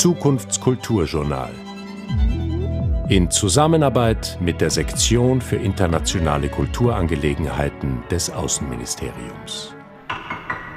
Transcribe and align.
Zukunftskulturjournal. 0.00 1.50
In 3.10 3.30
Zusammenarbeit 3.30 4.38
mit 4.40 4.62
der 4.62 4.70
Sektion 4.70 5.42
für 5.42 5.56
internationale 5.56 6.48
Kulturangelegenheiten 6.48 8.02
des 8.10 8.30
Außenministeriums. 8.30 9.74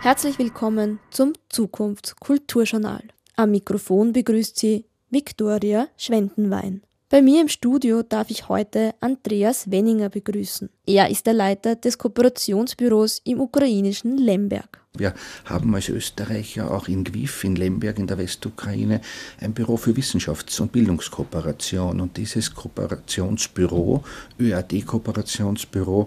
Herzlich 0.00 0.40
willkommen 0.40 0.98
zum 1.10 1.34
Zukunftskulturjournal. 1.50 3.04
Am 3.36 3.52
Mikrofon 3.52 4.12
begrüßt 4.12 4.58
Sie 4.58 4.86
Viktoria 5.08 5.86
Schwendenwein. 5.96 6.82
Bei 7.12 7.20
mir 7.20 7.42
im 7.42 7.48
Studio 7.48 8.02
darf 8.02 8.30
ich 8.30 8.48
heute 8.48 8.94
Andreas 9.00 9.70
Wenninger 9.70 10.08
begrüßen. 10.08 10.70
Er 10.86 11.10
ist 11.10 11.26
der 11.26 11.34
Leiter 11.34 11.76
des 11.76 11.98
Kooperationsbüros 11.98 13.20
im 13.24 13.38
ukrainischen 13.38 14.16
Lemberg. 14.16 14.80
Wir 14.96 15.12
haben 15.44 15.74
als 15.74 15.90
Österreicher 15.90 16.70
auch 16.70 16.88
in 16.88 17.04
Lviv, 17.04 17.44
in 17.44 17.54
Lemberg 17.54 17.98
in 17.98 18.06
der 18.06 18.16
Westukraine, 18.16 19.02
ein 19.42 19.52
Büro 19.52 19.76
für 19.76 19.90
Wissenschafts- 19.94 20.58
und 20.62 20.72
Bildungskooperation. 20.72 22.00
Und 22.00 22.16
dieses 22.16 22.54
Kooperationsbüro, 22.54 24.02
ÖAD-Kooperationsbüro, 24.40 26.06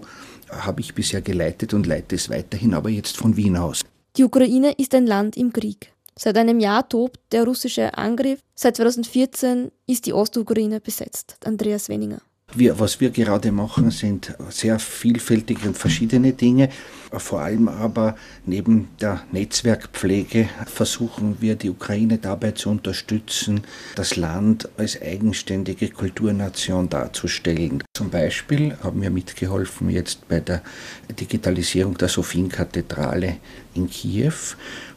habe 0.50 0.80
ich 0.80 0.92
bisher 0.92 1.22
geleitet 1.22 1.72
und 1.72 1.86
leite 1.86 2.16
es 2.16 2.30
weiterhin, 2.30 2.74
aber 2.74 2.90
jetzt 2.90 3.16
von 3.16 3.36
Wien 3.36 3.56
aus. 3.56 3.82
Die 4.16 4.24
Ukraine 4.24 4.72
ist 4.72 4.92
ein 4.92 5.06
Land 5.06 5.36
im 5.36 5.52
Krieg. 5.52 5.92
Seit 6.18 6.36
einem 6.38 6.60
Jahr 6.60 6.88
tobt 6.88 7.20
der 7.32 7.44
russische 7.44 7.96
Angriff. 7.96 8.40
Seit 8.54 8.76
2014 8.76 9.70
ist 9.86 10.06
die 10.06 10.14
Ostukraine 10.14 10.80
besetzt. 10.80 11.36
Andreas 11.44 11.88
Wenninger. 11.88 12.22
Wir, 12.54 12.78
was 12.78 13.00
wir 13.00 13.10
gerade 13.10 13.50
machen, 13.50 13.90
sind 13.90 14.34
sehr 14.50 14.78
vielfältige 14.78 15.68
und 15.68 15.76
verschiedene 15.76 16.32
Dinge. 16.32 16.70
Vor 17.12 17.40
allem 17.40 17.68
aber 17.68 18.16
neben 18.46 18.88
der 19.00 19.22
Netzwerkpflege 19.32 20.48
versuchen 20.66 21.36
wir 21.40 21.56
die 21.56 21.70
Ukraine 21.70 22.18
dabei 22.18 22.52
zu 22.52 22.70
unterstützen, 22.70 23.62
das 23.94 24.16
Land 24.16 24.68
als 24.78 25.00
eigenständige 25.02 25.90
Kulturnation 25.90 26.88
darzustellen. 26.88 27.82
Zum 27.94 28.10
Beispiel 28.10 28.76
haben 28.82 29.02
wir 29.02 29.10
mitgeholfen 29.10 29.90
jetzt 29.90 30.28
bei 30.28 30.40
der 30.40 30.62
Digitalisierung 31.10 31.98
der 31.98 32.08
Sophienkathedrale 32.08 33.36
in 33.74 33.90
Kiew. 33.90 34.32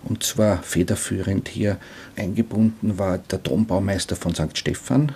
Und 0.04 0.24
zwar 0.24 0.64
federführend 0.64 1.50
hier 1.50 1.78
eingebunden 2.16 2.98
war 2.98 3.18
der 3.18 3.40
Dombaumeister 3.40 4.16
von 4.16 4.34
St. 4.34 4.58
Stephan, 4.58 5.12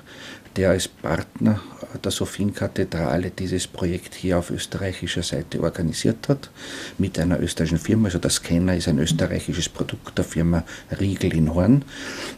der 0.56 0.72
als 0.72 0.88
Partner 0.88 1.62
der 2.04 2.12
Sophienkathedrale 2.12 3.32
dieses 3.32 3.68
Projekt 3.68 4.16
hier 4.16 4.40
auf 4.40 4.50
österreichischer 4.50 5.24
Seite 5.24 5.62
organisiert 5.62 6.30
hat, 6.30 6.50
mit 6.98 7.20
einer 7.20 7.40
österreichischen 7.40 7.80
Firma. 7.80 8.08
Also 8.08 8.20
der 8.20 8.32
Scanner 8.32 8.76
ist 8.76 8.88
ein 8.88 9.00
österreichisches 9.00 9.70
Produkt 9.70 10.18
der 10.18 10.26
Firma 10.26 10.64
Riegel 11.00 11.34
in 11.34 11.54
Horn. 11.54 11.86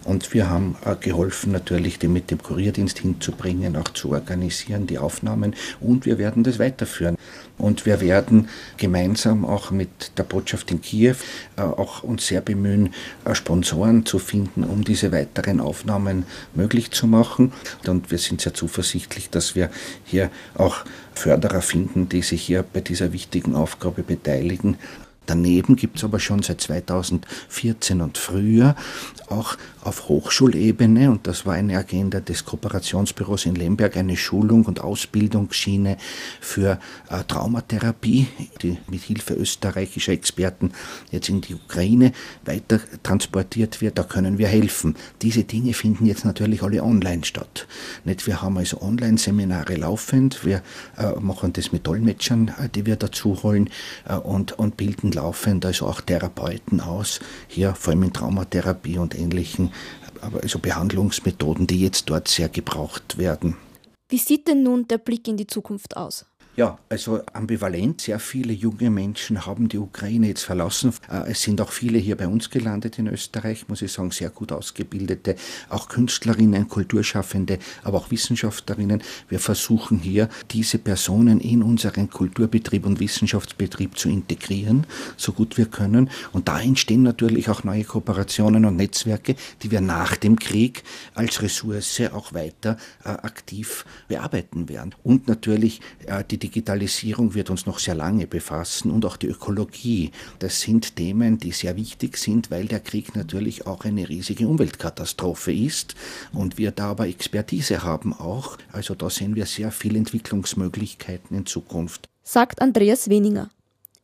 Und 0.03 0.33
wir 0.33 0.49
haben 0.49 0.75
geholfen, 0.99 1.51
natürlich 1.51 1.99
die 1.99 2.07
mit 2.07 2.31
dem 2.31 2.41
Kurierdienst 2.41 2.99
hinzubringen, 2.99 3.75
auch 3.75 3.89
zu 3.89 4.11
organisieren, 4.11 4.87
die 4.87 4.97
Aufnahmen. 4.97 5.55
Und 5.79 6.05
wir 6.05 6.17
werden 6.17 6.43
das 6.43 6.59
weiterführen. 6.59 7.17
Und 7.57 7.85
wir 7.85 8.01
werden 8.01 8.49
gemeinsam 8.77 9.45
auch 9.45 9.71
mit 9.71 10.17
der 10.17 10.23
Botschaft 10.23 10.71
in 10.71 10.81
Kiew 10.81 11.15
äh, 11.55 11.61
auch 11.61 12.03
uns 12.03 12.27
sehr 12.27 12.41
bemühen, 12.41 12.93
äh, 13.23 13.33
Sponsoren 13.33 14.05
zu 14.05 14.19
finden, 14.19 14.65
um 14.65 14.83
diese 14.83 15.13
weiteren 15.13 15.61
Aufnahmen 15.61 16.25
möglich 16.53 16.91
zu 16.91 17.07
machen. 17.07 17.53
Und 17.87 18.04
wir 18.11 18.17
sind 18.17 18.41
sehr 18.41 18.53
zuversichtlich, 18.53 19.29
dass 19.29 19.55
wir 19.55 19.69
hier 20.05 20.29
auch 20.55 20.85
Förderer 21.13 21.61
finden, 21.61 22.09
die 22.09 22.21
sich 22.21 22.41
hier 22.41 22.63
bei 22.63 22.81
dieser 22.81 23.13
wichtigen 23.13 23.55
Aufgabe 23.55 24.03
beteiligen. 24.03 24.77
Daneben 25.25 25.75
gibt 25.75 25.97
es 25.97 26.03
aber 26.03 26.19
schon 26.19 26.43
seit 26.43 26.61
2014 26.61 28.01
und 28.01 28.17
früher 28.17 28.75
auch 29.29 29.57
auf 29.83 30.07
Hochschulebene, 30.09 31.11
und 31.11 31.27
das 31.27 31.45
war 31.45 31.53
eine 31.53 31.77
Agenda 31.77 32.19
des 32.19 32.45
Kooperationsbüros 32.45 33.45
in 33.45 33.55
Lemberg, 33.55 33.97
eine 33.97 34.17
Schulung 34.17 34.65
und 34.65 34.81
Ausbildungsschiene 34.81 35.97
für 36.41 36.79
äh, 37.09 37.23
Traumatherapie, 37.27 38.27
die 38.61 38.77
mit 38.89 39.01
Hilfe 39.01 39.35
österreichischer 39.35 40.11
Experten 40.11 40.71
jetzt 41.11 41.29
in 41.29 41.41
die 41.41 41.53
Ukraine 41.53 42.13
weiter 42.45 42.79
transportiert 43.03 43.81
wird. 43.81 43.97
Da 43.97 44.03
können 44.03 44.37
wir 44.37 44.47
helfen. 44.47 44.95
Diese 45.21 45.43
Dinge 45.43 45.73
finden 45.73 46.05
jetzt 46.05 46.25
natürlich 46.25 46.63
alle 46.63 46.83
online 46.83 47.23
statt. 47.23 47.67
Nicht? 48.05 48.25
Wir 48.25 48.41
haben 48.41 48.57
also 48.57 48.81
Online-Seminare 48.81 49.75
laufend, 49.75 50.45
wir 50.45 50.61
äh, 50.97 51.11
machen 51.19 51.53
das 51.53 51.71
mit 51.71 51.85
Dolmetschern, 51.85 52.49
äh, 52.59 52.69
die 52.69 52.85
wir 52.85 52.95
dazu 52.95 53.43
holen 53.43 53.69
äh, 54.07 54.15
und, 54.15 54.53
und 54.53 54.77
bilden 54.77 55.11
laufend 55.15 55.65
also 55.65 55.87
auch 55.87 56.01
Therapeuten 56.01 56.79
aus, 56.81 57.19
hier 57.47 57.73
vor 57.73 57.93
allem 57.93 58.03
in 58.03 58.13
Traumatherapie 58.13 58.97
und 58.97 59.17
ähnlichen, 59.17 59.71
also 60.41 60.59
Behandlungsmethoden, 60.59 61.67
die 61.67 61.81
jetzt 61.81 62.09
dort 62.09 62.27
sehr 62.27 62.49
gebraucht 62.49 63.17
werden. 63.17 63.55
Wie 64.07 64.19
sieht 64.19 64.47
denn 64.47 64.61
nun 64.61 64.87
der 64.87 64.99
Blick 64.99 65.27
in 65.27 65.37
die 65.37 65.47
Zukunft 65.47 65.97
aus? 65.97 66.25
Ja, 66.57 66.79
also 66.87 67.19
ambivalent. 67.33 67.99
Sehr 67.99 68.17
viele 68.17 68.53
junge 68.53 68.89
Menschen 68.89 69.45
haben 69.45 69.67
die 69.67 69.77
Ukraine 69.77 70.27
jetzt 70.29 70.43
verlassen. 70.43 70.93
Äh, 71.11 71.31
es 71.31 71.41
sind 71.41 71.59
auch 71.59 71.73
viele 71.73 71.97
hier 71.97 72.15
bei 72.15 72.29
uns 72.29 72.49
gelandet 72.49 72.97
in 72.97 73.07
Österreich, 73.07 73.67
muss 73.67 73.81
ich 73.81 73.91
sagen, 73.91 74.11
sehr 74.11 74.29
gut 74.29 74.53
ausgebildete, 74.53 75.35
auch 75.67 75.89
Künstlerinnen, 75.89 76.69
Kulturschaffende, 76.69 77.59
aber 77.83 77.97
auch 77.97 78.09
Wissenschaftlerinnen. 78.09 79.03
Wir 79.27 79.41
versuchen 79.41 79.99
hier, 79.99 80.29
diese 80.51 80.77
Personen 80.77 81.41
in 81.41 81.61
unseren 81.61 82.09
Kulturbetrieb 82.09 82.85
und 82.85 83.01
Wissenschaftsbetrieb 83.01 83.97
zu 83.97 84.07
integrieren, 84.07 84.87
so 85.17 85.33
gut 85.33 85.57
wir 85.57 85.65
können. 85.65 86.09
Und 86.31 86.47
da 86.47 86.61
entstehen 86.61 87.03
natürlich 87.03 87.49
auch 87.49 87.65
neue 87.65 87.83
Kooperationen 87.83 88.63
und 88.63 88.77
Netzwerke, 88.77 89.35
die 89.61 89.71
wir 89.71 89.81
nach 89.81 90.15
dem 90.15 90.39
Krieg 90.39 90.83
als 91.15 91.41
Ressource 91.41 92.01
auch 92.13 92.33
weiter 92.33 92.77
äh, 93.03 93.09
aktiv 93.09 93.85
bearbeiten 94.07 94.69
werden. 94.69 94.95
Und 95.03 95.27
natürlich 95.27 95.81
äh, 96.05 96.23
die 96.23 96.44
Digitalisierung 96.45 97.33
wird 97.33 97.49
uns 97.49 97.65
noch 97.65 97.79
sehr 97.79 97.95
lange 97.95 98.27
befassen 98.27 98.91
und 98.91 99.03
auch 99.03 99.17
die 99.17 99.25
Ökologie. 99.25 100.11
Das 100.37 100.61
sind 100.61 100.95
Themen, 100.95 101.39
die 101.39 101.51
sehr 101.51 101.75
wichtig 101.75 102.17
sind, 102.17 102.51
weil 102.51 102.65
der 102.65 102.81
Krieg 102.81 103.15
natürlich 103.15 103.65
auch 103.65 103.83
eine 103.83 104.07
riesige 104.07 104.47
Umweltkatastrophe 104.47 105.51
ist 105.51 105.95
und 106.33 106.59
wir 106.59 106.69
da 106.69 106.91
aber 106.91 107.07
Expertise 107.07 107.83
haben 107.83 108.13
auch. 108.13 108.57
Also 108.71 108.93
da 108.93 109.09
sehen 109.09 109.35
wir 109.35 109.47
sehr 109.47 109.71
viele 109.71 109.97
Entwicklungsmöglichkeiten 109.97 111.35
in 111.35 111.47
Zukunft. 111.47 112.09
Sagt 112.21 112.61
Andreas 112.61 113.09
Weninger. 113.09 113.49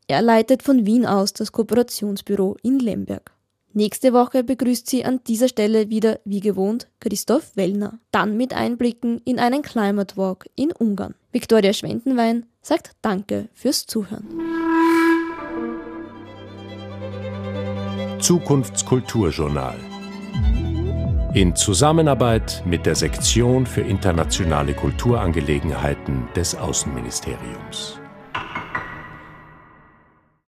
Er 0.08 0.24
leitet 0.24 0.64
von 0.64 0.88
Wien 0.88 1.06
aus 1.06 1.34
das 1.34 1.52
Kooperationsbüro 1.52 2.58
in 2.64 2.80
Lemberg. 2.80 3.32
Nächste 3.74 4.14
Woche 4.14 4.44
begrüßt 4.44 4.90
sie 4.90 5.06
an 5.06 5.20
dieser 5.28 5.48
Stelle 5.48 5.90
wieder, 5.90 6.20
wie 6.26 6.40
gewohnt, 6.40 6.88
Christoph 7.00 7.56
Wellner. 7.56 8.00
Dann 8.12 8.36
mit 8.36 8.54
Einblicken 8.54 9.22
in 9.26 9.38
einen 9.38 9.62
Climate 9.62 10.18
Walk 10.18 10.50
in 10.56 10.72
Ungarn. 10.72 11.14
Viktoria 11.32 11.72
Schwendenwein 11.72 12.46
sagt 12.62 12.92
Danke 13.02 13.48
fürs 13.54 13.86
Zuhören. 13.86 14.28
Zukunftskulturjournal. 18.20 19.78
In 21.34 21.56
Zusammenarbeit 21.56 22.62
mit 22.66 22.86
der 22.86 22.96
Sektion 22.96 23.66
für 23.66 23.82
internationale 23.82 24.74
Kulturangelegenheiten 24.74 26.28
des 26.36 26.54
Außenministeriums. 26.56 28.01